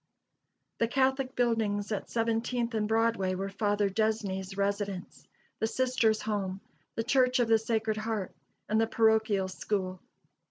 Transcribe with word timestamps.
The 0.79 0.87
Catholic 0.87 1.35
buildings 1.35 1.91
at 1.91 2.09
Seventeenth 2.09 2.73
and 2.73 2.87
Broadway 2.87 3.35
were 3.35 3.49
Father 3.49 3.87
Desney's 3.87 4.57
residence, 4.57 5.27
the 5.59 5.67
Sisters' 5.67 6.23
Home, 6.23 6.59
the 6.95 7.03
Church 7.03 7.37
of 7.39 7.47
the 7.47 7.59
Sacred 7.59 7.97
Heart, 7.97 8.33
and 8.67 8.81
the 8.81 8.87
parochial 8.87 9.47
school. 9.47 9.99